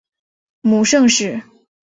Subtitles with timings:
[0.61, 1.43] 母盛氏。